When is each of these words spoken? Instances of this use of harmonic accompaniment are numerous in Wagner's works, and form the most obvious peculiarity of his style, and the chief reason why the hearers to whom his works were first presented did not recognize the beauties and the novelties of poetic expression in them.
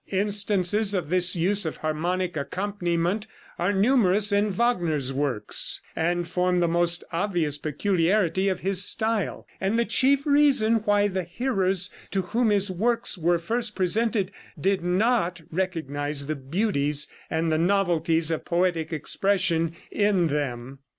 Instances 0.11 0.95
of 0.95 1.11
this 1.11 1.35
use 1.35 1.63
of 1.63 1.77
harmonic 1.77 2.35
accompaniment 2.35 3.27
are 3.59 3.71
numerous 3.71 4.31
in 4.31 4.49
Wagner's 4.49 5.13
works, 5.13 5.79
and 5.95 6.27
form 6.27 6.59
the 6.59 6.67
most 6.67 7.03
obvious 7.13 7.59
peculiarity 7.59 8.49
of 8.49 8.61
his 8.61 8.83
style, 8.83 9.45
and 9.59 9.77
the 9.77 9.85
chief 9.85 10.25
reason 10.25 10.77
why 10.85 11.07
the 11.07 11.21
hearers 11.23 11.91
to 12.09 12.23
whom 12.23 12.49
his 12.49 12.71
works 12.71 13.15
were 13.15 13.37
first 13.37 13.75
presented 13.75 14.31
did 14.59 14.83
not 14.83 15.39
recognize 15.51 16.25
the 16.25 16.35
beauties 16.35 17.07
and 17.29 17.51
the 17.51 17.59
novelties 17.59 18.31
of 18.31 18.43
poetic 18.43 18.91
expression 18.91 19.75
in 19.91 20.29
them. 20.29 20.79